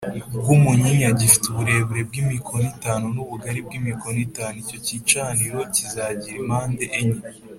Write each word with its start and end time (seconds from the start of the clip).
bw 0.41 0.47
umunyinya 0.55 1.09
gi 1.19 1.27
te 1.41 1.47
uburebure 1.51 2.01
bw 2.09 2.13
imikono 2.21 2.65
itanu 2.73 3.05
n 3.15 3.17
ubugari 3.23 3.59
bw 3.65 3.71
imikono 3.79 4.19
itanu 4.27 4.55
Icyo 4.63 4.77
gicaniro 4.87 5.57
b 5.63 5.67
kizagire 5.75 6.37
impande 6.43 6.83
enye 6.99 7.19